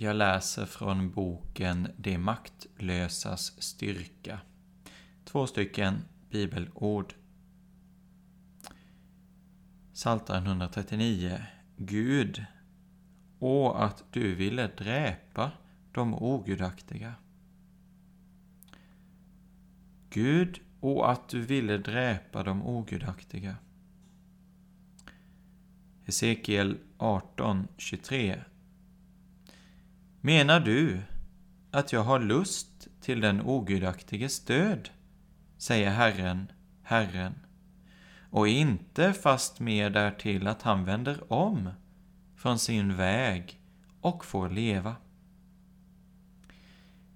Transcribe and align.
Jag 0.00 0.16
läser 0.16 0.66
från 0.66 1.10
boken 1.10 1.88
De 1.96 2.18
maktlösas 2.18 3.62
styrka. 3.62 4.40
Två 5.24 5.46
stycken 5.46 6.04
bibelord. 6.30 7.14
Psaltaren 9.94 10.46
139. 10.46 11.42
Gud, 11.76 12.44
å 13.38 13.72
att 13.72 14.04
du 14.12 14.34
ville 14.34 14.66
dräpa 14.66 15.52
de 15.92 16.14
ogudaktiga. 16.14 17.14
Gud, 20.10 20.60
å 20.80 21.02
att 21.02 21.28
du 21.28 21.40
ville 21.40 21.78
dräpa 21.78 22.42
de 22.42 22.62
ogudaktiga. 22.62 23.56
Hesekiel 26.04 26.78
18, 26.98 27.68
23 27.76 28.44
Menar 30.20 30.60
du 30.60 31.00
att 31.70 31.92
jag 31.92 32.02
har 32.02 32.20
lust 32.20 32.88
till 33.00 33.20
den 33.20 33.40
ogudaktiges 33.40 34.44
död? 34.44 34.90
säger 35.58 35.90
Herren, 35.90 36.52
Herren, 36.82 37.34
och 38.30 38.48
inte 38.48 39.12
fast 39.12 39.60
mer 39.60 39.90
därtill 39.90 40.46
att 40.46 40.62
han 40.62 40.84
vänder 40.84 41.32
om 41.32 41.70
från 42.36 42.58
sin 42.58 42.96
väg 42.96 43.60
och 44.00 44.24
får 44.24 44.50
leva. 44.50 44.96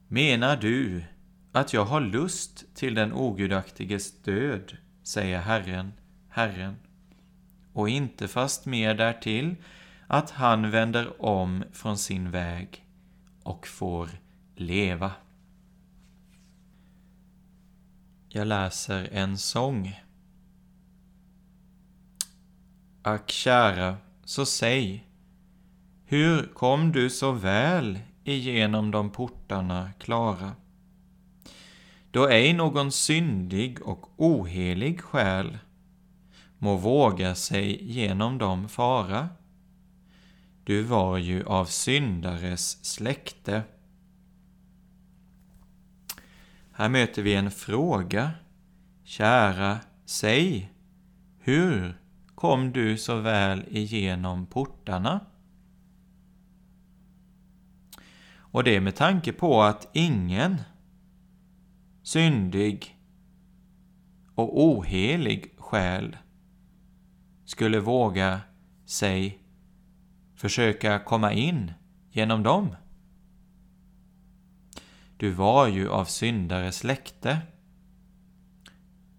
Menar 0.09 0.57
du 0.57 1.05
att 1.53 1.73
jag 1.73 1.85
har 1.85 2.01
lust 2.01 2.75
till 2.75 2.95
den 2.95 3.13
ogudaktiges 3.13 4.23
död, 4.23 4.77
säger 5.03 5.41
Herren, 5.41 5.93
Herren, 6.29 6.77
och 7.73 7.89
inte 7.89 8.29
fast 8.29 8.67
mer 8.67 8.95
därtill 8.95 9.57
att 10.07 10.31
han 10.31 10.71
vänder 10.71 11.23
om 11.23 11.65
från 11.73 11.99
sin 11.99 12.31
väg 12.31 12.83
och 13.43 13.67
får 13.67 14.09
leva. 14.57 15.13
Jag 18.29 18.47
läser 18.47 19.09
en 19.13 19.39
sång. 19.39 20.01
Ack 23.03 23.31
kära, 23.31 23.97
så 24.25 24.47
säg, 24.47 25.07
hur 26.05 26.55
kom 26.55 26.93
du 26.93 27.11
så 27.11 27.33
väl 27.33 27.99
igenom 28.25 28.91
de 28.91 29.11
portarna 29.11 29.93
klara? 29.99 30.53
Då 32.11 32.29
ej 32.29 32.53
någon 32.53 32.93
syndig 32.93 33.83
och 33.83 34.11
ohelig 34.17 35.01
själ 35.01 35.59
må 36.59 36.77
våga 36.77 37.35
sig 37.35 37.93
genom 37.93 38.39
dem 38.39 38.69
fara 38.69 39.29
du 40.65 40.83
var 40.83 41.19
ju 41.19 41.45
av 41.45 41.65
syndares 41.65 42.85
släkte. 42.85 43.63
Här 46.73 46.89
möter 46.89 47.23
vi 47.23 47.35
en 47.35 47.51
fråga. 47.51 48.31
Kära, 49.05 49.79
säg, 50.05 50.73
hur 51.39 52.01
kom 52.35 52.73
du 52.73 52.99
så 52.99 53.17
väl 53.21 53.65
igenom 53.69 54.47
portarna? 54.47 55.21
Och 58.35 58.65
det 58.65 58.81
med 58.81 58.97
tanke 58.97 59.33
på 59.33 59.63
att 59.63 59.89
ingen 59.93 60.57
syndig 62.03 62.99
och 64.35 64.65
ohelig 64.65 65.55
själ 65.59 66.17
skulle 67.45 67.81
våga 67.81 68.41
sig 68.87 69.42
försöka 70.43 70.99
komma 70.99 71.33
in 71.33 71.73
genom 72.11 72.43
dem. 72.43 72.77
Du 75.17 75.31
var 75.31 75.67
ju 75.67 75.89
av 75.89 76.05
syndares 76.05 76.77
släkte. 76.77 77.39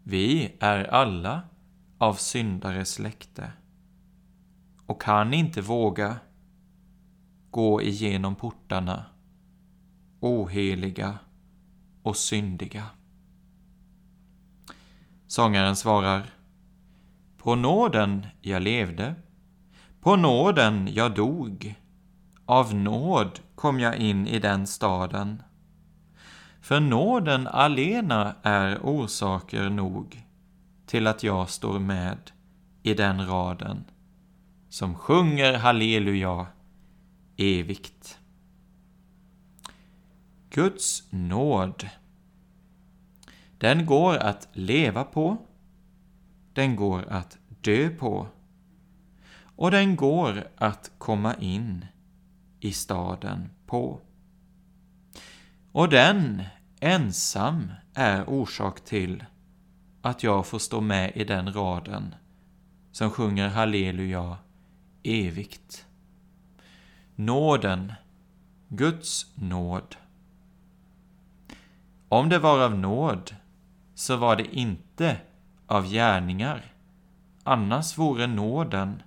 Vi 0.03 0.56
är 0.59 0.84
alla 0.84 1.41
av 1.97 2.13
syndares 2.13 2.89
släkte 2.94 3.51
och 4.85 5.01
kan 5.01 5.34
inte 5.34 5.61
våga 5.61 6.19
gå 7.51 7.81
igenom 7.81 8.35
portarna 8.35 9.05
oheliga 10.19 11.19
och 12.01 12.17
syndiga. 12.17 12.85
Sångaren 15.28 15.75
svarar 15.75 16.34
På 17.38 17.55
nåden 17.55 18.28
jag 18.41 18.61
levde 18.61 19.16
på 20.03 20.16
nåden 20.16 20.90
jag 20.94 21.16
dog, 21.16 21.75
av 22.46 22.75
nåd 22.75 23.40
kom 23.56 23.80
jag 23.80 23.97
in 23.97 24.28
i 24.28 24.40
den 24.40 24.68
staden. 24.68 25.44
För 26.62 26.80
nåden 26.80 27.47
alena 27.47 28.36
är 28.41 28.80
orsaker 28.84 29.69
nog 29.69 30.24
till 30.86 31.08
att 31.08 31.24
jag 31.24 31.50
står 31.50 31.80
med 31.80 32.31
i 32.81 32.94
den 32.94 33.28
raden 33.28 33.84
som 34.69 34.96
sjunger 34.96 35.58
halleluja 35.58 36.47
evigt. 37.38 38.20
Guds 40.50 41.03
nåd. 41.09 41.90
Den 43.58 43.85
går 43.85 44.18
att 44.18 44.47
leva 44.53 45.03
på. 45.03 45.38
Den 46.53 46.75
går 46.75 47.06
att 47.09 47.38
dö 47.62 47.90
på 47.90 48.28
och 49.56 49.72
den 49.72 49.96
går 49.96 50.47
att 50.58 50.91
komma 50.97 51.36
in 51.36 51.86
i 52.59 52.74
staden 52.74 53.50
på. 53.66 54.00
Och 55.72 55.90
den 55.90 56.44
ensam 56.80 57.72
är 57.94 58.30
orsak 58.30 58.86
till 58.86 59.25
att 60.02 60.24
jag 60.24 60.47
får 60.47 60.59
stå 60.59 60.81
med 60.81 61.12
i 61.16 61.24
den 61.24 61.53
raden 61.53 62.16
som 62.91 63.09
sjunger 63.09 63.47
halleluja 63.47 64.38
evigt. 65.03 65.85
Nåden, 67.16 67.94
Guds 68.67 69.32
nåd. 69.35 69.96
Om 72.09 72.29
det 72.29 72.40
var 72.40 72.64
av 72.64 72.79
nåd 72.79 73.35
så 73.96 74.17
var 74.17 74.35
det 74.35 74.56
inte 74.56 75.17
av 75.67 75.88
gärningar, 75.88 76.73
annars 77.44 77.97
vore 77.97 78.28
nåden 78.28 79.03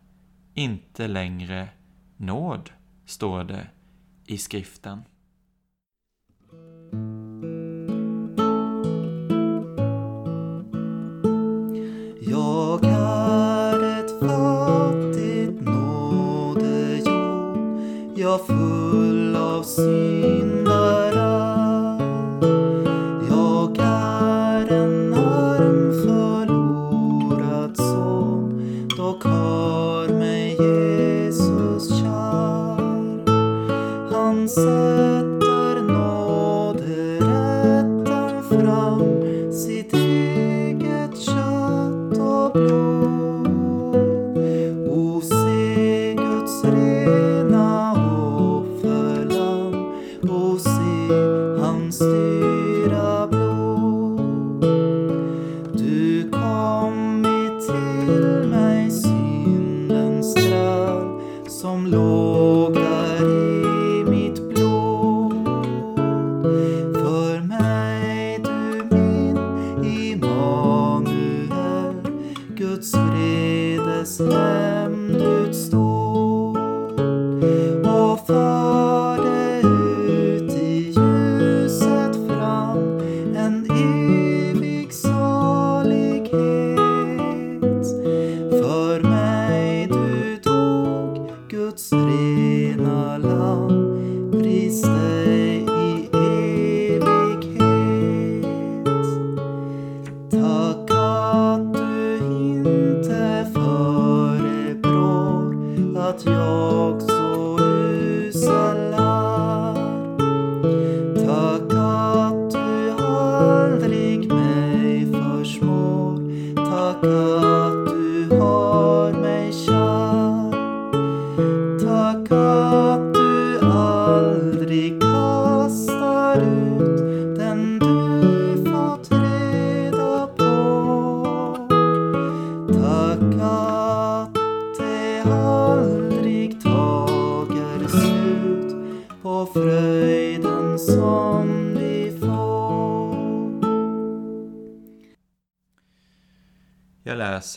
inte 0.57 1.09
längre 1.09 1.69
nåd, 2.17 2.71
står 3.07 3.45
det 3.45 3.67
i 4.27 4.39
skriften. 4.39 5.03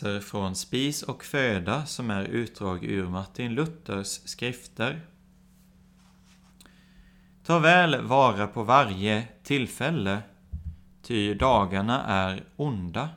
Läser 0.02 0.20
från 0.20 0.56
Spis 0.56 1.02
och 1.02 1.24
föda 1.24 1.86
som 1.86 2.10
är 2.10 2.24
utdrag 2.24 2.84
ur 2.84 3.08
Martin 3.08 3.54
Luthers 3.54 4.20
skrifter. 4.24 5.00
Ta 7.44 7.58
väl 7.58 8.02
vara 8.02 8.46
på 8.46 8.62
varje 8.62 9.28
tillfälle, 9.42 10.22
ty 11.02 11.34
dagarna 11.34 12.04
är 12.04 12.44
onda. 12.56 13.08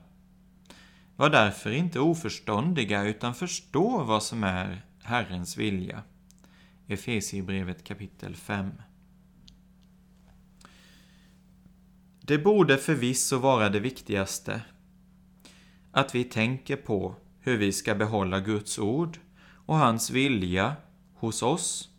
Var 1.15 1.29
därför 1.29 1.71
inte 1.71 1.99
oförståndiga 1.99 3.03
utan 3.03 3.35
förstå 3.35 4.03
vad 4.03 4.23
som 4.23 4.43
är 4.43 4.85
Herrens 5.03 5.57
vilja. 5.57 6.03
Efesierbrevet 6.87 7.83
kapitel 7.83 8.35
5. 8.35 8.71
Det 12.21 12.37
borde 12.37 12.77
förvisso 12.77 13.37
vara 13.37 13.69
det 13.69 13.79
viktigaste. 13.79 14.61
Att 15.95 16.15
vi 16.15 16.23
tänker 16.23 16.75
på 16.75 17.15
hur 17.39 17.57
vi 17.57 17.71
ska 17.71 17.95
behålla 17.95 18.39
Guds 18.39 18.79
ord 18.79 19.17
och 19.65 19.75
hans 19.75 20.09
vilja 20.09 20.75
hos 21.15 21.43
oss. 21.43 21.89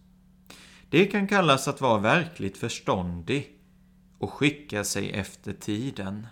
Det 0.90 1.06
kan 1.06 1.28
kallas 1.28 1.68
att 1.68 1.80
vara 1.80 1.98
verkligt 1.98 2.56
förståndig 2.56 3.58
och 4.18 4.32
skicka 4.32 4.84
sig 4.84 5.10
efter 5.10 5.52
tiden. 5.52 6.26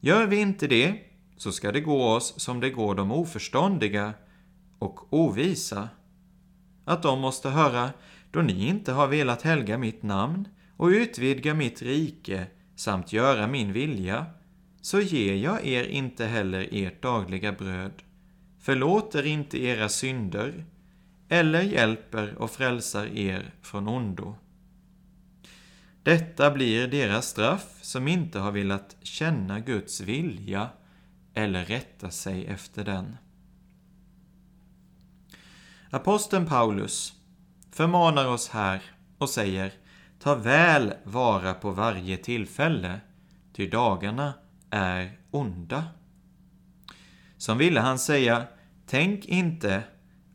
Gör 0.00 0.26
vi 0.26 0.36
inte 0.36 0.66
det 0.66 0.94
så 1.36 1.52
ska 1.52 1.72
det 1.72 1.80
gå 1.80 2.04
oss 2.04 2.40
som 2.40 2.60
det 2.60 2.70
går 2.70 2.94
de 2.94 3.12
oförståndiga 3.12 4.14
och 4.78 5.12
ovisa. 5.12 5.88
Att 6.84 7.02
de 7.02 7.20
måste 7.20 7.48
höra, 7.48 7.90
då 8.30 8.40
ni 8.40 8.68
inte 8.68 8.92
har 8.92 9.06
velat 9.06 9.42
helga 9.42 9.78
mitt 9.78 10.02
namn 10.02 10.48
och 10.76 10.86
utvidga 10.86 11.54
mitt 11.54 11.82
rike 11.82 12.46
samt 12.76 13.12
göra 13.12 13.46
min 13.46 13.72
vilja, 13.72 14.26
så 14.80 15.00
ger 15.00 15.34
jag 15.34 15.66
er 15.66 15.84
inte 15.84 16.26
heller 16.26 16.68
ert 16.72 17.02
dagliga 17.02 17.52
bröd, 17.52 18.02
förlåter 18.58 19.26
inte 19.26 19.62
era 19.62 19.88
synder, 19.88 20.64
eller 21.28 21.62
hjälper 21.62 22.34
och 22.34 22.50
frälsar 22.50 23.06
er 23.06 23.54
från 23.62 23.88
ondo. 23.88 24.34
Detta 26.02 26.50
blir 26.50 26.88
deras 26.88 27.26
straff 27.26 27.78
som 27.82 28.08
inte 28.08 28.38
har 28.38 28.52
velat 28.52 28.96
känna 29.02 29.60
Guds 29.60 30.00
vilja 30.00 30.68
eller 31.34 31.64
rätta 31.64 32.10
sig 32.10 32.46
efter 32.46 32.84
den. 32.84 33.16
Aposteln 35.90 36.46
Paulus 36.46 37.12
förmanar 37.72 38.26
oss 38.26 38.48
här 38.48 38.82
och 39.18 39.28
säger 39.28 39.72
Ta 40.18 40.34
väl 40.34 40.94
vara 41.04 41.54
på 41.54 41.70
varje 41.70 42.16
tillfälle, 42.16 43.00
ty 43.52 43.68
dagarna 43.70 44.34
är 44.70 45.18
onda. 45.30 45.84
Som 47.36 47.58
ville 47.58 47.80
han 47.80 47.98
säga 47.98 48.46
Tänk 48.86 49.24
inte 49.24 49.82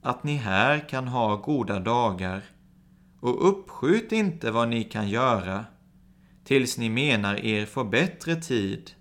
att 0.01 0.23
ni 0.23 0.35
här 0.35 0.89
kan 0.89 1.07
ha 1.07 1.35
goda 1.35 1.79
dagar 1.79 2.41
och 3.19 3.49
uppskjut 3.49 4.11
inte 4.11 4.51
vad 4.51 4.69
ni 4.69 4.83
kan 4.83 5.09
göra 5.09 5.65
tills 6.43 6.77
ni 6.77 6.89
menar 6.89 7.45
er 7.45 7.65
få 7.65 7.83
bättre 7.83 8.35
tid. 8.35 8.91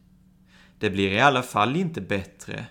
Det 0.79 0.91
blir 0.91 1.11
i 1.11 1.21
alla 1.21 1.43
fall 1.43 1.77
inte 1.77 2.01
bättre. 2.01 2.67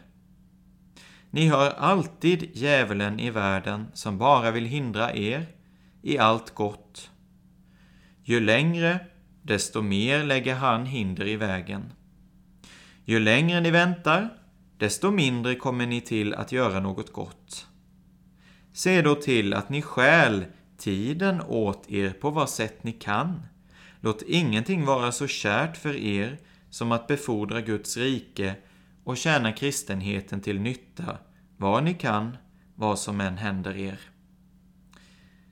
Ni 1.29 1.47
har 1.47 1.69
alltid 1.69 2.49
djävulen 2.53 3.19
i 3.19 3.29
världen 3.29 3.87
som 3.93 4.17
bara 4.17 4.51
vill 4.51 4.65
hindra 4.65 5.15
er 5.15 5.47
i 6.01 6.17
allt 6.17 6.55
gott. 6.55 7.11
Ju 8.23 8.39
längre, 8.39 8.99
desto 9.41 9.81
mer 9.81 10.23
lägger 10.23 10.55
han 10.55 10.85
hinder 10.85 11.27
i 11.27 11.35
vägen. 11.35 11.93
Ju 13.05 13.19
längre 13.19 13.61
ni 13.61 13.71
väntar, 13.71 14.29
desto 14.77 15.11
mindre 15.11 15.55
kommer 15.55 15.85
ni 15.85 16.01
till 16.01 16.33
att 16.33 16.51
göra 16.51 16.79
något 16.79 17.13
gott. 17.13 17.67
Se 18.73 19.01
då 19.01 19.15
till 19.15 19.53
att 19.53 19.69
ni 19.69 19.81
stjäl 19.81 20.45
tiden 20.77 21.41
åt 21.41 21.91
er 21.91 22.09
på 22.09 22.29
vad 22.29 22.49
sätt 22.49 22.83
ni 22.83 22.91
kan. 22.91 23.41
Låt 23.99 24.21
ingenting 24.21 24.85
vara 24.85 25.11
så 25.11 25.27
kärt 25.27 25.77
för 25.77 25.95
er 25.95 26.37
som 26.69 26.91
att 26.91 27.07
befordra 27.07 27.61
Guds 27.61 27.97
rike 27.97 28.55
och 29.03 29.17
tjäna 29.17 29.51
kristenheten 29.51 30.41
till 30.41 30.59
nytta, 30.59 31.17
vad 31.57 31.83
ni 31.83 31.93
kan, 31.93 32.37
vad 32.75 32.99
som 32.99 33.21
än 33.21 33.37
händer 33.37 33.77
er. 33.77 33.99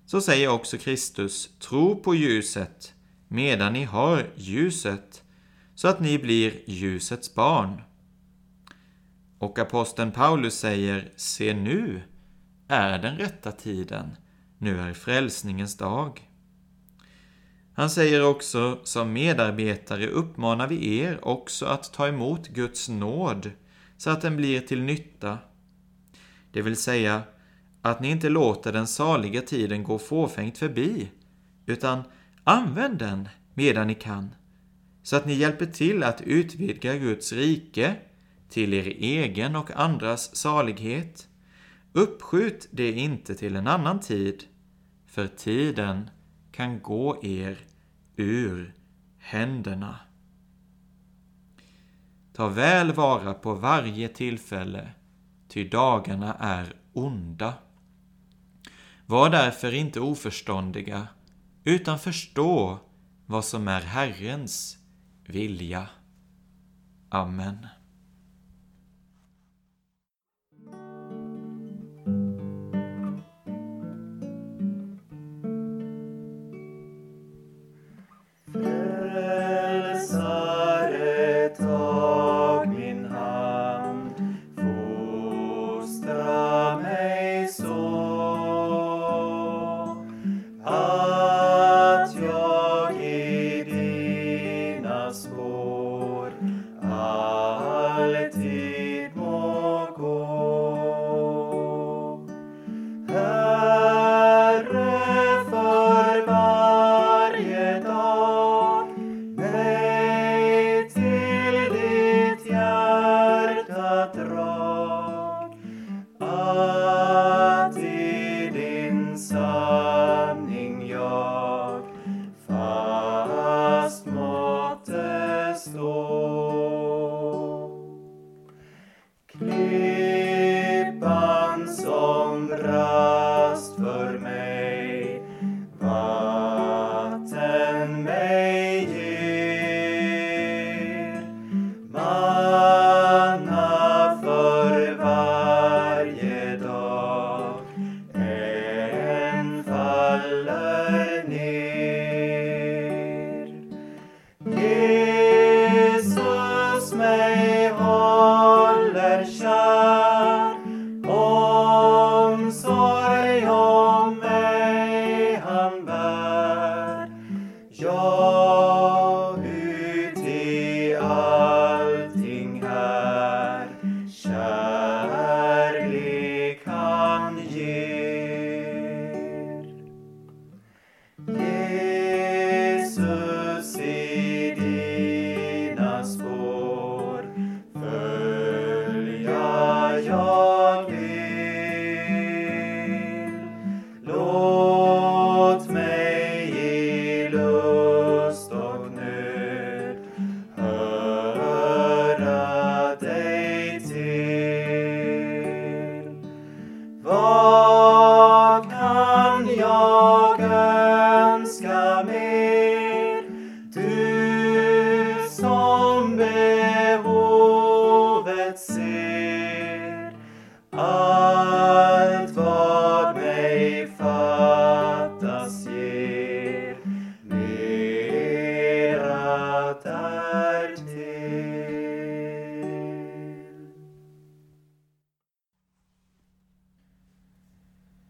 Så 0.06 0.22
säger 0.22 0.48
också 0.48 0.78
Kristus, 0.78 1.50
tro 1.60 1.96
på 1.96 2.16
ljuset 2.16 2.94
medan 3.28 3.74
ni 3.74 3.84
har 3.84 4.30
ljuset, 4.36 5.24
så 5.80 5.88
att 5.88 6.00
ni 6.00 6.20
blir 6.20 6.62
ljusets 6.66 7.36
barn. 7.36 7.82
Och 9.38 9.60
aposteln 9.60 10.12
Paulus 10.12 10.54
säger, 10.60 11.12
se 11.16 11.54
nu 11.54 12.02
är 12.68 13.00
den 13.00 13.18
rätta 13.18 13.52
tiden, 13.52 14.16
nu 14.58 14.80
är 14.80 14.94
frälsningens 14.94 15.78
dag. 15.78 16.30
Han 17.74 17.90
säger 17.90 18.24
också, 18.24 18.80
som 18.84 19.14
medarbetare 19.14 20.08
uppmanar 20.08 20.68
vi 20.68 20.98
er 20.98 21.26
också 21.26 21.66
att 21.66 21.94
ta 21.94 22.08
emot 22.08 22.48
Guds 22.48 22.90
nåd, 22.90 23.52
så 23.98 24.10
att 24.10 24.22
den 24.22 24.38
blir 24.38 24.62
till 24.62 24.82
nytta. 24.82 25.38
Det 26.52 26.62
vill 26.62 26.78
säga, 26.78 27.24
att 27.82 28.00
ni 28.00 28.10
inte 28.10 28.30
låter 28.30 28.74
den 28.74 28.88
saliga 28.88 29.42
tiden 29.42 29.84
gå 29.84 30.00
fåfängt 30.00 30.58
förbi, 30.58 31.12
utan 31.66 32.04
använd 32.44 32.98
den 32.98 33.30
medan 33.54 33.88
ni 33.88 33.96
kan, 33.96 34.36
så 35.04 35.16
att 35.16 35.26
ni 35.26 35.34
hjälper 35.34 35.66
till 35.66 36.04
att 36.04 36.22
utvidga 36.22 36.98
Guds 36.98 37.34
rike 37.34 37.96
till 38.50 38.74
er 38.74 38.88
egen 38.88 39.56
och 39.56 39.72
andras 39.72 40.36
salighet. 40.36 41.28
Uppskjut 41.94 42.68
det 42.72 42.92
inte 42.92 43.36
till 43.36 43.56
en 43.56 43.68
annan 43.68 44.00
tid, 44.00 44.44
för 45.08 45.28
tiden 45.28 46.10
kan 46.52 46.82
gå 46.82 47.24
er 47.24 47.58
ur 48.16 48.74
händerna. 49.18 50.00
Ta 52.34 52.48
väl 52.48 52.92
vara 52.92 53.34
på 53.34 53.54
varje 53.54 54.08
tillfälle, 54.08 54.90
ty 55.48 55.70
dagarna 55.70 56.34
är 56.34 56.74
onda. 56.94 57.54
Var 59.06 59.30
därför 59.30 59.74
inte 59.74 60.00
oförståndiga, 60.00 61.08
utan 61.64 62.00
förstå 62.00 62.80
vad 63.26 63.46
som 63.46 63.68
är 63.68 63.82
Herrens 63.82 64.79
vilja. 65.30 65.90
Amen. 67.10 67.79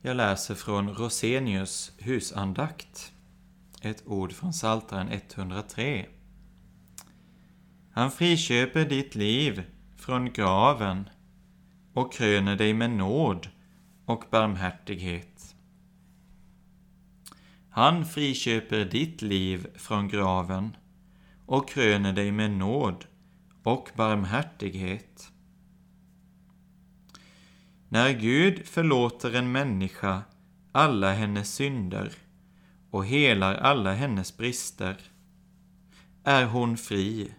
Jag 0.01 0.17
läser 0.17 0.55
från 0.55 0.89
Rosenius 0.89 1.91
husandakt. 1.97 3.13
Ett 3.81 4.03
ord 4.07 4.33
från 4.33 4.51
Psaltaren 4.51 5.09
103. 5.11 6.05
Han 7.91 8.11
friköper 8.11 8.85
ditt 8.85 9.15
liv 9.15 9.63
från 9.95 10.33
graven 10.33 11.09
och 11.93 12.13
kröner 12.13 12.55
dig 12.55 12.73
med 12.73 12.89
nåd 12.89 13.47
och 14.05 14.23
barmhärtighet. 14.31 15.55
Han 17.69 18.05
friköper 18.05 18.85
ditt 18.85 19.21
liv 19.21 19.67
från 19.75 20.07
graven 20.07 20.75
och 21.45 21.69
kröner 21.69 22.13
dig 22.13 22.31
med 22.31 22.51
nåd 22.51 23.05
och 23.63 23.89
barmhärtighet. 23.95 25.31
När 27.91 28.11
Gud 28.11 28.65
förlåter 28.65 29.35
en 29.35 29.51
människa 29.51 30.21
alla 30.71 31.13
hennes 31.13 31.53
synder 31.53 32.11
och 32.91 33.05
helar 33.05 33.55
alla 33.55 33.93
hennes 33.93 34.37
brister 34.37 34.97
är 36.23 36.45
hon 36.45 36.77
fri 36.77 37.33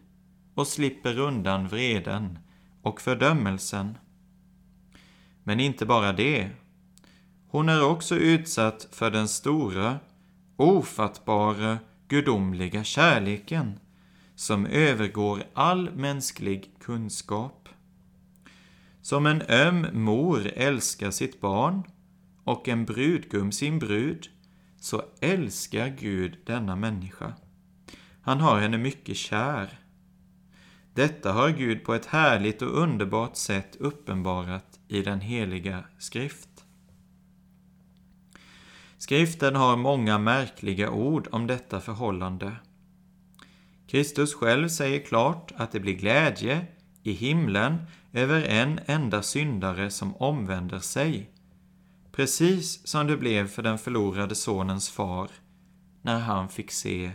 och 0.54 0.66
slipper 0.66 1.19
undan 1.19 1.69
vreden 1.69 2.38
och 2.83 3.00
fördömelsen. 3.00 3.99
Men 5.42 5.61
inte 5.61 5.87
bara 5.87 6.12
det. 6.12 6.50
Hon 7.49 7.69
är 7.69 7.85
också 7.85 8.14
utsatt 8.14 8.88
för 8.92 9.11
den 9.11 9.28
stora, 9.28 9.99
ofattbara, 10.57 11.78
gudomliga 12.09 12.85
kärleken 12.85 13.80
som 14.35 14.66
övergår 14.66 15.42
all 15.54 15.90
mänsklig 15.90 16.75
kunskap. 16.80 17.60
Som 19.02 19.26
en 19.26 19.42
öm 19.42 19.87
mor 19.92 20.47
älskar 20.54 21.11
sitt 21.11 21.40
barn 21.40 21.83
och 22.45 22.69
en 22.69 22.85
brudgum 22.85 23.52
sin 23.52 23.78
brud, 23.78 24.28
så 24.80 25.02
älskar 25.21 25.88
Gud 25.88 26.37
denna 26.47 26.76
människa. 26.76 27.33
Han 28.23 28.40
har 28.40 28.61
henne 28.61 28.78
mycket 28.78 29.16
kär. 29.16 29.78
Detta 30.95 31.33
har 31.33 31.50
Gud 31.50 31.85
på 31.85 31.95
ett 31.95 32.07
härligt 32.07 32.62
och 32.62 32.78
underbart 32.83 33.37
sätt 33.37 33.76
uppenbarat 33.76 34.80
i 34.88 35.02
den 35.02 35.21
heliga 35.21 35.85
skrift. 35.99 36.64
Skriften 38.99 39.57
har 39.57 39.76
många 39.76 40.19
märkliga 40.19 40.90
ord 40.90 41.28
om 41.33 41.47
detta 41.47 41.80
förhållande. 41.80 42.52
Kristus 43.87 44.35
själv 44.35 44.69
säger 44.69 45.04
klart 45.04 45.52
att 45.57 45.73
det 45.73 45.80
blir 45.80 45.95
glädje 45.95 46.66
i 47.02 47.12
himlen 47.12 47.87
över 48.12 48.43
en 48.43 48.81
enda 48.87 49.23
syndare 49.23 49.90
som 49.90 50.17
omvänder 50.17 50.79
sig, 50.79 51.31
precis 52.12 52.87
som 52.87 53.07
det 53.07 53.17
blev 53.17 53.49
för 53.49 53.62
den 53.62 53.79
förlorade 53.79 54.35
sonens 54.35 54.90
far 54.90 55.31
när 56.02 56.19
han 56.19 56.49
fick 56.49 56.71
se 56.71 57.11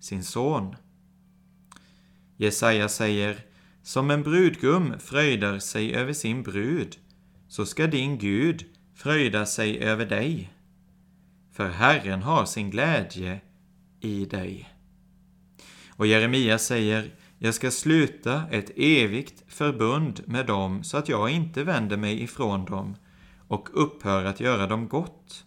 sin 0.00 0.24
son. 0.24 0.76
Jesaja 2.36 2.88
säger, 2.88 3.44
som 3.82 4.10
en 4.10 4.22
brudgum 4.22 4.98
fröjdar 4.98 5.58
sig 5.58 5.94
över 5.94 6.12
sin 6.12 6.42
brud, 6.42 6.96
så 7.48 7.66
ska 7.66 7.86
din 7.86 8.18
Gud 8.18 8.64
fröjda 8.94 9.46
sig 9.46 9.78
över 9.78 10.06
dig. 10.06 10.52
För 11.52 11.68
Herren 11.68 12.22
har 12.22 12.44
sin 12.44 12.70
glädje 12.70 13.40
i 14.00 14.24
dig. 14.24 14.68
Och 15.90 16.06
Jeremia 16.06 16.58
säger, 16.58 17.10
jag 17.42 17.54
ska 17.54 17.70
sluta 17.70 18.42
ett 18.50 18.70
evigt 18.76 19.44
förbund 19.48 20.22
med 20.26 20.46
dem 20.46 20.84
så 20.84 20.96
att 20.96 21.08
jag 21.08 21.30
inte 21.30 21.64
vänder 21.64 21.96
mig 21.96 22.22
ifrån 22.22 22.64
dem 22.64 22.96
och 23.48 23.68
upphör 23.72 24.24
att 24.24 24.40
göra 24.40 24.66
dem 24.66 24.88
gott. 24.88 25.44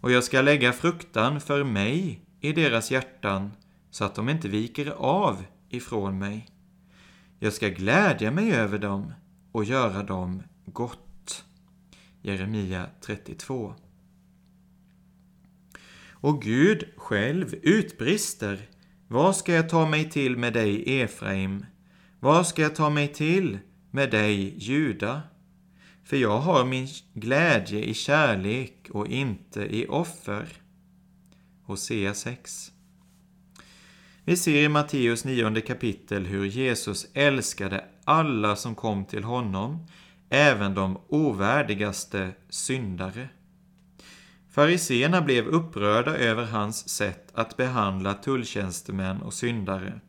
Och 0.00 0.12
jag 0.12 0.24
ska 0.24 0.40
lägga 0.40 0.72
fruktan 0.72 1.40
för 1.40 1.64
mig 1.64 2.20
i 2.40 2.52
deras 2.52 2.90
hjärtan 2.90 3.50
så 3.90 4.04
att 4.04 4.14
de 4.14 4.28
inte 4.28 4.48
viker 4.48 4.90
av 4.90 5.44
ifrån 5.68 6.18
mig. 6.18 6.48
Jag 7.38 7.52
ska 7.52 7.68
glädja 7.68 8.30
mig 8.30 8.52
över 8.52 8.78
dem 8.78 9.12
och 9.52 9.64
göra 9.64 10.02
dem 10.02 10.42
gott. 10.66 11.44
Jeremia 12.22 12.86
32. 13.00 13.74
Och 16.10 16.42
Gud 16.42 16.84
själv 16.96 17.54
utbrister 17.62 18.68
vad 19.08 19.36
ska 19.36 19.54
jag 19.54 19.68
ta 19.68 19.86
mig 19.86 20.10
till 20.10 20.36
med 20.36 20.52
dig, 20.52 21.00
Efraim? 21.00 21.66
Vad 22.20 22.46
ska 22.46 22.62
jag 22.62 22.74
ta 22.74 22.90
mig 22.90 23.08
till 23.08 23.58
med 23.90 24.10
dig, 24.10 24.54
Juda? 24.58 25.22
För 26.04 26.16
jag 26.16 26.38
har 26.38 26.64
min 26.64 26.88
glädje 27.12 27.84
i 27.84 27.94
kärlek 27.94 28.88
och 28.90 29.06
inte 29.06 29.62
i 29.76 29.86
offer. 29.88 30.48
Hosea 31.62 32.14
6. 32.14 32.72
Vi 34.24 34.36
ser 34.36 34.62
i 34.62 34.68
Matteus 34.68 35.24
9 35.24 35.60
kapitel 35.60 36.26
hur 36.26 36.44
Jesus 36.44 37.06
älskade 37.14 37.84
alla 38.04 38.56
som 38.56 38.74
kom 38.74 39.04
till 39.04 39.24
honom, 39.24 39.86
även 40.30 40.74
de 40.74 40.98
ovärdigaste 41.08 42.32
syndare. 42.48 43.28
Fariseerna 44.54 45.22
blev 45.22 45.46
upprörda 45.46 46.16
över 46.16 46.44
hans 46.44 46.88
sätt 46.88 47.30
att 47.34 47.56
behandla 47.56 48.14
tulltjänstemän 48.14 49.22
och 49.22 49.34
syndare. 49.34 50.00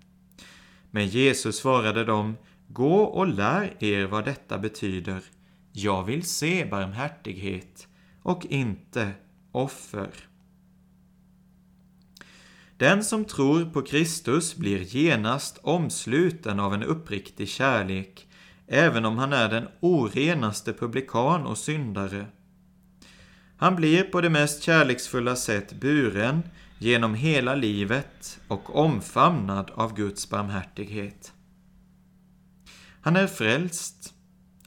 Men 0.91 1.07
Jesus 1.07 1.57
svarade 1.57 2.05
dem, 2.05 2.37
Gå 2.67 3.03
och 3.03 3.27
lär 3.27 3.83
er 3.83 4.05
vad 4.05 4.25
detta 4.25 4.57
betyder. 4.57 5.21
Jag 5.71 6.03
vill 6.03 6.23
se 6.23 6.65
barmhärtighet 6.65 7.87
och 8.21 8.45
inte 8.45 9.11
offer. 9.51 10.09
Den 12.77 13.03
som 13.03 13.25
tror 13.25 13.65
på 13.65 13.81
Kristus 13.81 14.55
blir 14.55 14.79
genast 14.79 15.59
omsluten 15.61 16.59
av 16.59 16.73
en 16.73 16.83
uppriktig 16.83 17.49
kärlek, 17.49 18.27
även 18.67 19.05
om 19.05 19.17
han 19.17 19.33
är 19.33 19.49
den 19.49 19.67
orenaste 19.79 20.73
publikan 20.73 21.45
och 21.45 21.57
syndare. 21.57 22.25
Han 23.57 23.75
blir 23.75 24.03
på 24.03 24.21
det 24.21 24.29
mest 24.29 24.63
kärleksfulla 24.63 25.35
sätt 25.35 25.73
buren 25.73 26.43
genom 26.77 27.15
hela 27.15 27.55
livet 27.55 28.39
och 28.47 28.75
omfamnad 28.75 29.71
av 29.73 29.95
Guds 29.95 30.29
barmhärtighet. 30.29 31.33
Han 33.01 33.15
är 33.15 33.27
frälst 33.27 34.13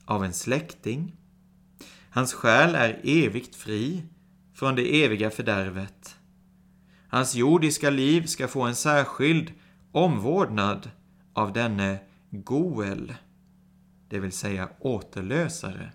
av 0.04 0.24
en 0.24 0.32
släkting. 0.32 1.16
Hans 2.10 2.34
själ 2.34 2.74
är 2.74 3.00
evigt 3.04 3.56
fri 3.56 4.02
från 4.54 4.74
det 4.74 5.04
eviga 5.04 5.30
fördärvet. 5.30 6.16
Hans 7.08 7.34
jordiska 7.34 7.90
liv 7.90 8.26
ska 8.26 8.48
få 8.48 8.62
en 8.62 8.74
särskild 8.74 9.52
omvårdnad 9.92 10.90
av 11.32 11.52
denne 11.52 11.98
Goel, 12.30 13.14
det 14.08 14.18
vill 14.18 14.32
säga 14.32 14.68
återlösare. 14.80 15.92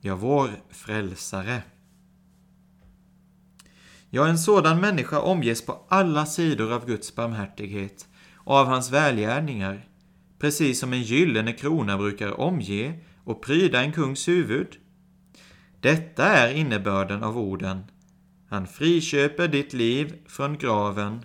Ja, 0.00 0.16
vår 0.16 0.50
frälsare. 0.70 1.62
Ja, 4.12 4.26
en 4.26 4.38
sådan 4.38 4.80
människa 4.80 5.20
omges 5.20 5.66
på 5.66 5.86
alla 5.88 6.26
sidor 6.26 6.72
av 6.72 6.86
Guds 6.86 7.14
barmhärtighet 7.14 8.08
och 8.34 8.54
av 8.54 8.66
hans 8.66 8.90
välgärningar, 8.90 9.88
precis 10.38 10.80
som 10.80 10.92
en 10.92 11.02
gyllene 11.02 11.52
krona 11.52 11.98
brukar 11.98 12.40
omge 12.40 13.00
och 13.24 13.42
pryda 13.42 13.82
en 13.82 13.92
kungs 13.92 14.28
huvud. 14.28 14.76
Detta 15.80 16.24
är 16.24 16.54
innebörden 16.54 17.22
av 17.22 17.38
orden 17.38 17.84
Han 18.48 18.66
friköper 18.66 19.48
ditt 19.48 19.72
liv 19.72 20.14
från 20.26 20.58
graven 20.58 21.24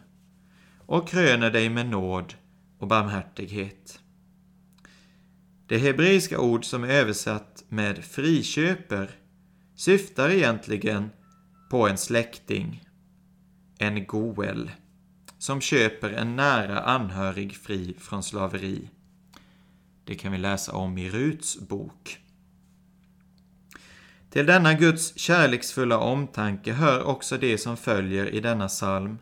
och 0.86 1.10
kröner 1.10 1.52
dig 1.52 1.70
med 1.70 1.86
nåd 1.86 2.34
och 2.80 2.88
barmhärtighet. 2.88 4.00
Det 5.68 5.78
hebreiska 5.78 6.40
ord 6.40 6.66
som 6.66 6.84
är 6.84 6.90
översatt 6.90 7.64
med 7.70 8.04
friköper 8.04 9.10
syftar 9.76 10.30
egentligen 10.30 11.10
på 11.70 11.88
en 11.88 11.98
släkting, 11.98 12.85
en 13.78 14.06
goel, 14.06 14.72
som 15.38 15.62
köper 15.62 16.10
en 16.10 16.36
nära 16.36 16.80
anhörig 16.80 17.56
fri 17.56 17.96
från 18.00 18.24
slaveri. 18.24 18.90
Det 20.04 20.16
kan 20.16 20.32
vi 20.32 20.38
läsa 20.38 20.72
om 20.72 20.98
i 20.98 21.10
Ruts 21.10 21.60
bok. 21.60 22.20
Till 24.30 24.46
denna 24.46 24.74
Guds 24.74 25.18
kärleksfulla 25.20 25.98
omtanke 25.98 26.74
hör 26.74 27.04
också 27.04 27.38
det 27.38 27.58
som 27.58 27.78
följer 27.78 28.30
i 28.30 28.40
denna 28.40 28.68
psalm. 28.68 29.18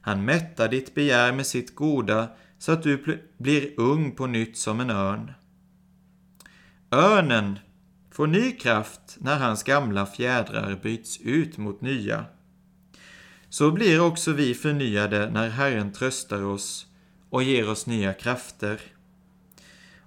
Han 0.00 0.24
mättar 0.24 0.68
ditt 0.68 0.94
begär 0.94 1.32
med 1.32 1.46
sitt 1.46 1.74
goda 1.74 2.28
så 2.58 2.72
att 2.72 2.82
du 2.82 3.22
blir 3.38 3.80
ung 3.80 4.12
på 4.12 4.26
nytt 4.26 4.56
som 4.56 4.80
en 4.80 4.90
örn. 4.90 5.32
Örnen 6.90 7.58
får 8.10 8.26
ny 8.26 8.52
kraft 8.52 9.16
när 9.18 9.38
hans 9.38 9.62
gamla 9.62 10.06
fjädrar 10.06 10.80
byts 10.82 11.20
ut 11.20 11.58
mot 11.58 11.80
nya. 11.80 12.24
Så 13.54 13.70
blir 13.70 14.00
också 14.00 14.32
vi 14.32 14.54
förnyade 14.54 15.30
när 15.30 15.48
Herren 15.48 15.92
tröstar 15.92 16.44
oss 16.44 16.86
och 17.30 17.42
ger 17.42 17.70
oss 17.70 17.86
nya 17.86 18.12
krafter. 18.12 18.80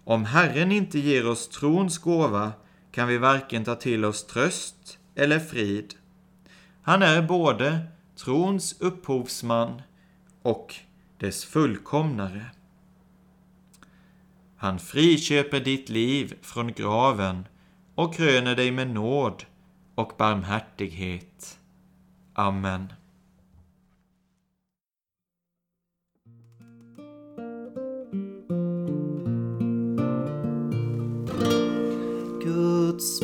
Om 0.03 0.25
Herren 0.25 0.71
inte 0.71 0.99
ger 0.99 1.27
oss 1.27 1.49
trons 1.49 1.97
gåva 1.97 2.51
kan 2.91 3.07
vi 3.07 3.17
varken 3.17 3.63
ta 3.63 3.75
till 3.75 4.05
oss 4.05 4.27
tröst 4.27 4.99
eller 5.15 5.39
frid. 5.39 5.93
Han 6.81 7.01
är 7.01 7.21
både 7.21 7.88
trons 8.15 8.81
upphovsman 8.81 9.81
och 10.41 10.75
dess 11.17 11.45
fullkomnare. 11.45 12.45
Han 14.57 14.79
friköper 14.79 15.60
ditt 15.60 15.89
liv 15.89 16.38
från 16.41 16.73
graven 16.73 17.47
och 17.95 18.15
kröner 18.15 18.55
dig 18.55 18.71
med 18.71 18.89
nåd 18.89 19.43
och 19.95 20.12
barmhärtighet. 20.17 21.60
Amen. 22.33 22.96
Guds 32.97 33.21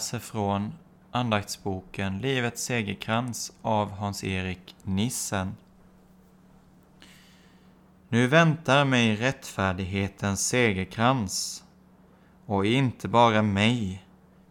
läser 0.00 0.18
från 0.18 0.72
andaktsboken 1.10 2.18
Livets 2.18 2.64
segerkrans 2.64 3.52
av 3.62 3.90
Hans-Erik 3.90 4.74
Nissen. 4.82 5.56
Nu 8.08 8.26
väntar 8.26 8.84
mig 8.84 9.16
rättfärdighetens 9.16 10.48
segerkrans 10.48 11.64
och 12.46 12.66
inte 12.66 13.08
bara 13.08 13.42
mig 13.42 14.04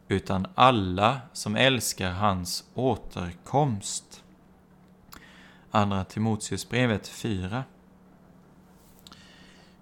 utan 0.08 0.48
alla 0.56 1.22
som 1.34 1.56
älskar 1.56 2.12
hans 2.12 2.64
återkomst. 2.74 4.24
Andra 5.72 6.04
Timoteusbrevet 6.04 7.08
4. 7.08 7.64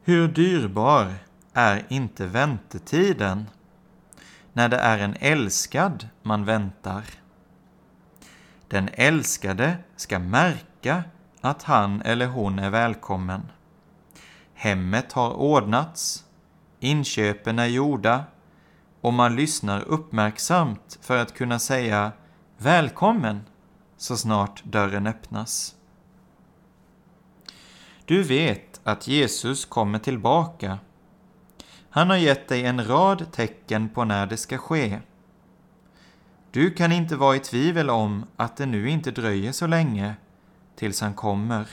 Hur 0.04 0.28
dyrbar 0.28 1.14
är 1.54 1.86
inte 1.90 2.28
väntetiden 2.28 3.46
när 4.58 4.70
det 4.70 4.78
är 4.78 5.00
en 5.00 5.16
älskad 5.20 6.10
man 6.24 6.46
väntar. 6.46 7.04
Den 8.68 8.90
älskade 8.94 9.78
ska 9.96 10.20
märka 10.20 11.04
att 11.42 11.64
han 11.64 12.02
eller 12.02 12.28
hon 12.28 12.60
är 12.60 12.70
välkommen. 12.70 13.42
Hemmet 14.54 15.14
har 15.14 15.34
ordnats, 15.34 16.26
inköpen 16.80 17.60
är 17.60 17.66
gjorda 17.66 18.24
och 19.02 19.14
man 19.14 19.36
lyssnar 19.36 19.82
uppmärksamt 19.82 21.00
för 21.02 21.18
att 21.18 21.34
kunna 21.34 21.60
säga 21.60 22.12
välkommen 22.58 23.42
så 23.98 24.18
snart 24.18 24.64
dörren 24.64 25.08
öppnas. 25.08 25.76
Du 28.06 28.24
vet 28.24 28.82
att 28.84 29.08
Jesus 29.08 29.66
kommer 29.66 30.00
tillbaka. 30.00 30.80
Han 31.98 32.10
har 32.10 32.18
gett 32.18 32.48
dig 32.48 32.66
en 32.66 32.88
rad 32.88 33.32
tecken 33.32 33.90
på 33.90 34.06
när 34.06 34.26
det 34.26 34.38
ska 34.38 34.58
ske. 34.58 35.00
Du 36.52 36.72
kan 36.72 36.92
inte 36.92 37.16
vara 37.16 37.36
i 37.36 37.40
tvivel 37.40 37.90
om 37.90 38.26
att 38.36 38.58
det 38.58 38.66
nu 38.66 38.90
inte 38.90 39.12
dröjer 39.12 39.52
så 39.52 39.68
länge 39.68 40.16
tills 40.76 41.02
han 41.02 41.14
kommer. 41.14 41.68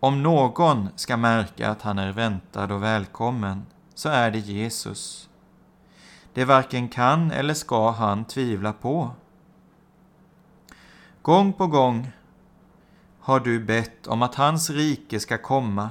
Om 0.00 0.22
någon 0.22 0.88
ska 0.96 1.16
märka 1.16 1.70
att 1.70 1.82
han 1.82 1.98
är 1.98 2.12
väntad 2.12 2.74
och 2.74 2.82
välkommen 2.82 3.66
så 3.94 4.08
är 4.08 4.30
det 4.30 4.38
Jesus. 4.38 5.28
Det 6.32 6.44
varken 6.44 6.88
kan 6.88 7.30
eller 7.30 7.54
ska 7.54 7.90
han 7.90 8.24
tvivla 8.24 8.72
på. 8.72 9.10
Gång 11.22 11.52
på 11.52 11.66
gång 11.66 12.10
har 13.20 13.40
du 13.40 13.60
bett 13.60 14.06
om 14.06 14.22
att 14.22 14.34
hans 14.34 14.70
rike 14.70 15.20
ska 15.20 15.38
komma. 15.38 15.90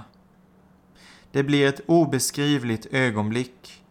Det 1.38 1.44
blir 1.44 1.68
ett 1.68 1.82
obeskrivligt 1.86 2.86
ögonblick 2.92 3.84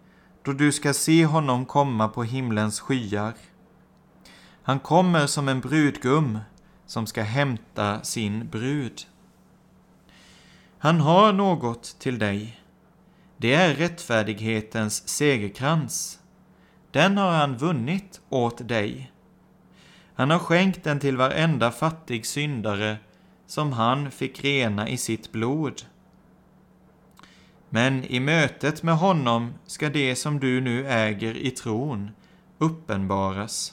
då 0.42 0.52
du 0.52 0.72
ska 0.72 0.92
se 0.92 1.26
honom 1.26 1.66
komma 1.66 2.08
på 2.08 2.22
himlens 2.22 2.80
skyar. 2.80 3.34
Han 4.62 4.80
kommer 4.80 5.26
som 5.26 5.48
en 5.48 5.60
brudgum 5.60 6.38
som 6.86 7.06
ska 7.06 7.22
hämta 7.22 8.02
sin 8.02 8.48
brud. 8.48 9.02
Han 10.78 11.00
har 11.00 11.32
något 11.32 11.96
till 11.98 12.18
dig. 12.18 12.60
Det 13.36 13.54
är 13.54 13.74
rättfärdighetens 13.74 15.08
segerkrans. 15.08 16.18
Den 16.90 17.18
har 17.18 17.32
han 17.32 17.56
vunnit 17.56 18.20
åt 18.28 18.68
dig. 18.68 19.12
Han 20.14 20.30
har 20.30 20.38
skänkt 20.38 20.84
den 20.84 21.00
till 21.00 21.16
varenda 21.16 21.70
fattig 21.70 22.26
syndare 22.26 22.96
som 23.46 23.72
han 23.72 24.10
fick 24.10 24.44
rena 24.44 24.88
i 24.88 24.96
sitt 24.96 25.32
blod. 25.32 25.82
Men 27.68 28.04
i 28.04 28.20
mötet 28.20 28.82
med 28.82 28.96
honom 28.96 29.54
ska 29.66 29.88
det 29.88 30.16
som 30.16 30.40
du 30.40 30.60
nu 30.60 30.86
äger 30.86 31.36
i 31.36 31.50
tron 31.50 32.10
uppenbaras. 32.58 33.72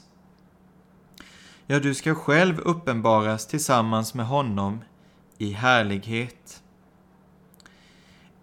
Ja, 1.67 1.79
du 1.79 1.93
ska 1.93 2.15
själv 2.15 2.59
uppenbaras 2.59 3.47
tillsammans 3.47 4.13
med 4.13 4.25
honom 4.25 4.81
i 5.37 5.51
härlighet. 5.51 6.63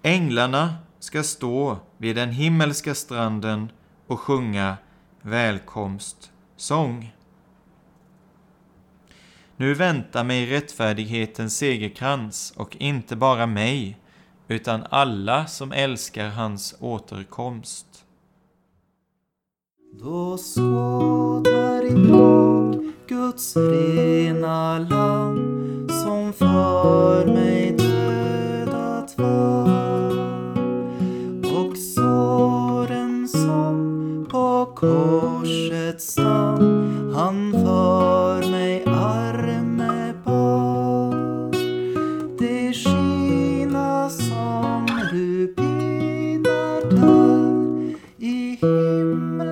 Änglarna 0.03 0.75
ska 0.99 1.23
stå 1.23 1.79
vid 1.97 2.17
den 2.17 2.31
himmelska 2.31 2.95
stranden 2.95 3.73
och 4.07 4.21
sjunga 4.21 4.77
välkomstsång. 5.23 7.15
Nu 9.57 9.75
väntar 9.75 10.25
mig 10.25 10.47
rättfärdighetens 10.47 11.57
segerkrans 11.57 12.53
och 12.57 12.77
inte 12.77 13.17
bara 13.17 13.47
mig, 13.47 14.00
utan 14.51 14.85
alla 14.91 15.47
som 15.47 15.73
älskar 15.73 16.29
hans 16.29 16.75
återkomst. 16.81 17.87
Då 20.03 20.39
skådar 20.39 21.83
jag 21.83 22.93
Guds 23.09 23.57
rena 23.57 24.79
lamm 24.79 25.89
som 25.89 26.33
för 26.33 27.27
mig 27.27 27.77
dödat 27.79 29.19
var 29.19 29.71
och 31.43 31.77
såren 31.77 33.29
som 33.29 34.27
på 34.31 34.73
korset 34.75 36.03
stam 36.03 36.80
himlens 49.21 49.50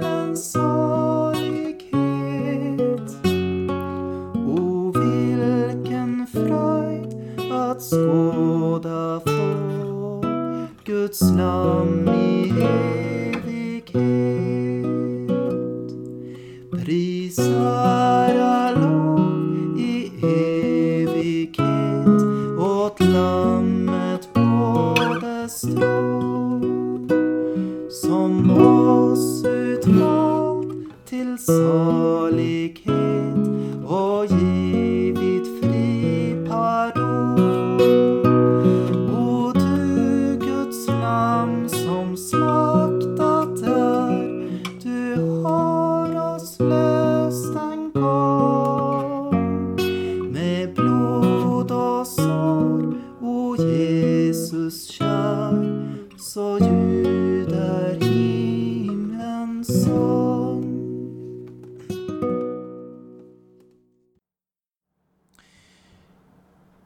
sång. 59.69 60.79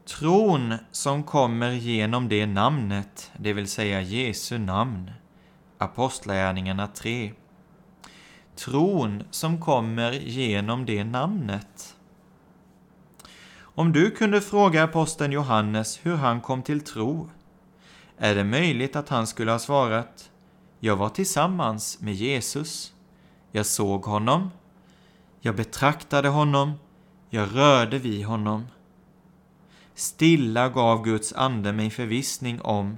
Tron 0.05 0.73
som 0.91 1.23
kommer 1.23 1.71
genom 1.71 2.29
det 2.29 2.45
namnet, 2.45 3.31
det 3.37 3.53
vill 3.53 3.67
säga 3.67 4.01
Jesu 4.01 4.57
namn. 4.57 5.11
Apostlagärningarna 5.77 6.87
3. 6.87 7.33
Tron 8.55 9.23
som 9.31 9.61
kommer 9.61 10.11
genom 10.11 10.85
det 10.85 11.03
namnet. 11.03 11.95
Om 13.59 13.91
du 13.91 14.11
kunde 14.11 14.41
fråga 14.41 14.83
aposteln 14.83 15.31
Johannes 15.31 15.99
hur 16.03 16.15
han 16.15 16.41
kom 16.41 16.63
till 16.63 16.81
tro, 16.81 17.29
är 18.17 18.35
det 18.35 18.43
möjligt 18.43 18.95
att 18.95 19.09
han 19.09 19.27
skulle 19.27 19.51
ha 19.51 19.59
svarat 19.59 20.29
jag 20.85 20.95
var 20.95 21.09
tillsammans 21.09 22.01
med 22.01 22.13
Jesus. 22.13 22.93
Jag 23.51 23.65
såg 23.65 24.05
honom. 24.05 24.51
Jag 25.41 25.55
betraktade 25.55 26.29
honom. 26.29 26.73
Jag 27.29 27.55
rörde 27.55 27.99
vid 27.99 28.25
honom. 28.25 28.67
Stilla 29.95 30.69
gav 30.69 31.03
Guds 31.03 31.33
ande 31.33 31.73
mig 31.73 31.89
förvissning 31.89 32.61
om 32.61 32.97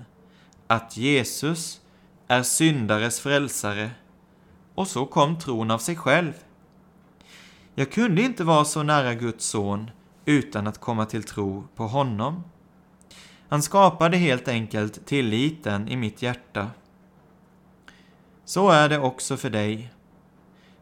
att 0.67 0.97
Jesus 0.97 1.81
är 2.27 2.43
syndares 2.43 3.19
frälsare 3.19 3.91
och 4.75 4.87
så 4.87 5.05
kom 5.05 5.39
tron 5.39 5.71
av 5.71 5.77
sig 5.77 5.95
själv. 5.95 6.33
Jag 7.75 7.91
kunde 7.91 8.21
inte 8.21 8.43
vara 8.43 8.65
så 8.65 8.83
nära 8.83 9.13
Guds 9.13 9.45
son 9.45 9.91
utan 10.25 10.67
att 10.67 10.81
komma 10.81 11.05
till 11.05 11.23
tro 11.23 11.67
på 11.75 11.87
honom. 11.87 12.43
Han 13.49 13.61
skapade 13.61 14.17
helt 14.17 14.47
enkelt 14.47 15.05
tilliten 15.05 15.87
i 15.87 15.95
mitt 15.95 16.21
hjärta. 16.21 16.69
Så 18.45 18.69
är 18.69 18.89
det 18.89 18.99
också 18.99 19.37
för 19.37 19.49
dig. 19.49 19.93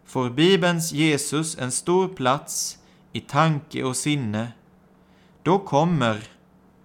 Får 0.06 0.30
Bibelns 0.30 0.92
Jesus 0.92 1.58
en 1.58 1.72
stor 1.72 2.08
plats 2.08 2.78
i 3.12 3.20
tanke 3.20 3.84
och 3.84 3.98
sinne, 3.98 4.52
då 5.44 5.60
kommer 5.60 6.24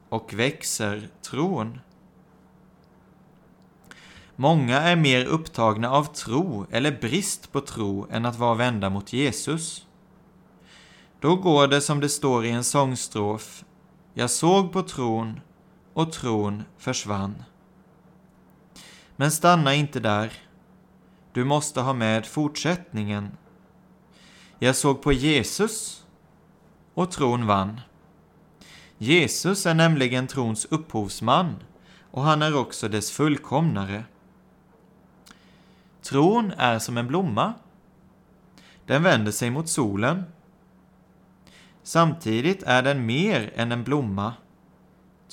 och 0.09 0.35
växer 0.35 1.09
tron. 1.23 1.81
Många 4.37 4.81
är 4.81 4.97
mer 4.97 5.25
upptagna 5.25 5.91
av 5.91 6.05
tro 6.05 6.67
eller 6.71 7.01
brist 7.01 7.53
på 7.53 7.61
tro 7.61 8.07
än 8.11 8.27
att 8.27 8.39
vara 8.39 8.55
vända 8.55 8.91
mot 8.91 9.13
Jesus. 9.13 9.87
Då 11.21 11.37
går 11.37 11.67
det 11.67 11.81
som 11.81 12.01
det 12.01 12.09
står 12.09 12.45
i 12.45 12.51
en 12.51 12.65
sångstrof. 12.65 13.65
Jag 14.15 14.31
såg 14.31 14.73
på 14.73 14.83
tron 14.83 15.41
och 15.93 16.13
tron 16.13 16.63
försvann. 16.79 17.43
Men 19.17 19.31
stanna 19.31 19.75
inte 19.75 20.01
där. 20.01 20.33
Du 21.39 21.45
måste 21.45 21.81
ha 21.81 21.93
med 21.93 22.27
fortsättningen. 22.27 23.37
Jag 24.59 24.77
såg 24.77 25.03
på 25.03 25.13
Jesus 25.13 26.05
och 26.95 27.11
tron 27.11 27.47
vann. 27.47 27.81
Jesus 28.97 29.67
är 29.67 29.75
nämligen 29.75 30.27
trons 30.27 30.65
upphovsman 30.65 31.57
och 32.11 32.23
han 32.23 32.43
är 32.43 32.57
också 32.57 32.89
dess 32.89 33.11
fullkomnare. 33.11 34.05
Tron 36.03 36.53
är 36.57 36.79
som 36.79 36.97
en 36.97 37.07
blomma. 37.07 37.55
Den 38.87 39.03
vänder 39.03 39.33
sig 39.33 39.51
mot 39.51 39.69
solen. 39.69 40.25
Samtidigt 41.83 42.63
är 42.63 42.83
den 42.83 43.07
mer 43.07 43.53
än 43.55 43.73
en 43.73 43.85
blomma. 43.85 44.33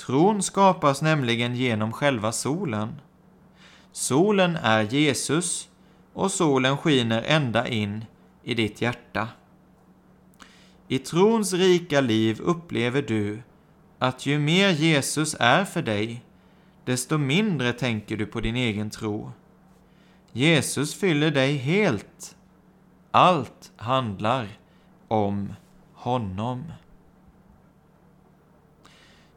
Tron 0.05 0.43
skapas 0.43 1.01
nämligen 1.01 1.55
genom 1.55 1.93
själva 1.93 2.31
solen. 2.31 3.01
Solen 3.91 4.55
är 4.55 4.81
Jesus 4.81 5.69
och 6.15 6.31
solen 6.31 6.77
skiner 6.77 7.23
ända 7.25 7.67
in 7.67 8.05
i 8.43 8.53
ditt 8.53 8.81
hjärta. 8.81 9.27
I 10.87 10.99
trons 10.99 11.53
rika 11.53 12.01
liv 12.01 12.39
upplever 12.41 13.01
du 13.01 13.41
att 13.99 14.25
ju 14.25 14.39
mer 14.39 14.69
Jesus 14.69 15.35
är 15.39 15.65
för 15.65 15.81
dig, 15.81 16.23
desto 16.85 17.17
mindre 17.17 17.73
tänker 17.73 18.17
du 18.17 18.25
på 18.25 18.41
din 18.41 18.55
egen 18.55 18.89
tro. 18.89 19.31
Jesus 20.31 20.95
fyller 20.95 21.31
dig 21.31 21.57
helt. 21.57 22.35
Allt 23.11 23.71
handlar 23.75 24.47
om 25.07 25.53
honom. 25.93 26.63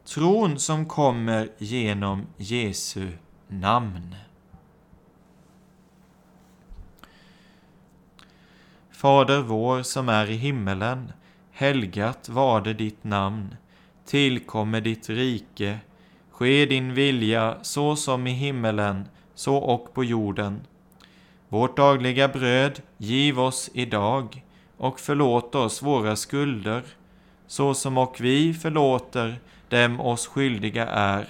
tron 0.05 0.59
som 0.59 0.85
kommer 0.85 1.49
genom 1.57 2.27
Jesu 2.37 3.11
namn. 3.47 4.15
Fader 8.99 9.41
vår 9.41 9.83
som 9.83 10.09
är 10.09 10.29
i 10.29 10.35
himmelen. 10.35 11.11
Helgat 11.51 12.29
varde 12.29 12.73
ditt 12.73 13.03
namn. 13.03 13.55
Tillkommer 14.05 14.81
ditt 14.81 15.09
rike. 15.09 15.79
Ske 16.31 16.65
din 16.65 16.93
vilja 16.93 17.57
så 17.61 17.95
som 17.95 18.27
i 18.27 18.31
himmelen, 18.31 19.07
så 19.35 19.55
och 19.55 19.93
på 19.93 20.03
jorden. 20.03 20.61
Vårt 21.49 21.77
dagliga 21.77 22.27
bröd 22.27 22.81
giv 22.97 23.39
oss 23.39 23.69
idag 23.73 24.43
och 24.77 24.99
förlåt 24.99 25.55
oss 25.55 25.81
våra 25.81 26.15
skulder, 26.15 26.83
så 27.47 27.73
som 27.73 27.97
och 27.97 28.17
vi 28.19 28.53
förlåter 28.53 29.39
dem 29.69 29.99
oss 29.99 30.27
skyldiga 30.27 30.87
är. 30.87 31.27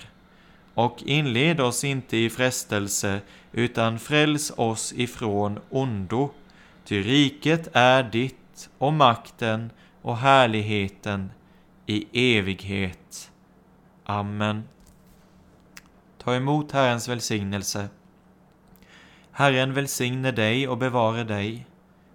Och 0.73 1.03
inled 1.05 1.62
oss 1.62 1.84
inte 1.84 2.17
i 2.17 2.29
frestelse, 2.29 3.21
utan 3.51 3.99
fräls 3.99 4.51
oss 4.58 4.93
ifrån 4.93 5.60
ondo. 5.69 6.29
Ty 6.89 7.04
riket 7.04 7.69
är 7.73 8.04
ditt 8.04 8.69
och 8.78 8.93
makten 8.93 9.71
och 10.02 10.17
härligheten 10.17 11.32
i 11.86 12.38
evighet. 12.38 13.32
Amen. 14.04 14.63
Ta 16.17 16.36
emot 16.36 16.71
Herrens 16.71 17.08
välsignelse. 17.08 17.89
Herren 19.32 19.73
välsigne 19.73 20.32
dig 20.32 20.67
och 20.67 20.78
bevare 20.78 21.23
dig. 21.23 21.67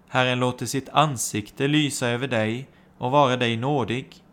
Herren 0.07 0.39
låter 0.39 0.65
sitt 0.65 0.89
ansikte 0.89 1.67
lysa 1.67 2.07
över 2.07 2.27
dig 2.27 2.67
och 2.97 3.11
vara 3.11 3.37
dig 3.37 3.57
nådig. 3.57 4.23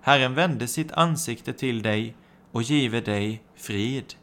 Herren 0.00 0.34
vände 0.34 0.68
sitt 0.68 0.92
ansikte 0.92 1.52
till 1.52 1.82
dig 1.82 2.16
och 2.52 2.62
give 2.62 3.00
dig 3.00 3.42
frid. 3.54 4.14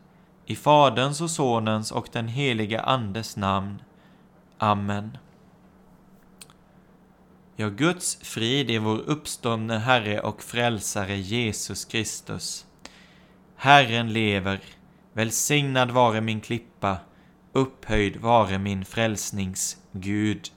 I 0.46 0.56
Faderns 0.56 1.22
och 1.22 1.32
Sonens 1.32 1.92
och 1.92 2.08
den 2.12 2.28
helige 2.28 2.82
Andes 2.82 3.38
namn. 3.38 3.82
Amen. 4.58 5.18
Ja, 7.56 7.70
Guds 7.70 8.18
frid 8.22 8.72
i 8.72 8.78
vår 8.78 8.98
uppståndne 8.98 9.78
Herre 9.78 10.20
och 10.20 10.44
Frälsare 10.44 11.18
Jesus 11.18 11.86
Kristus. 11.86 12.66
Herren 13.56 14.14
lever, 14.14 14.60
välsignad 15.14 15.92
vare 15.92 16.22
min 16.22 16.42
klippa, 16.42 16.98
upphöjd 17.52 18.18
vare 18.18 18.60
min 18.60 18.86
frälsnings 18.86 19.78
Gud. 19.92 20.52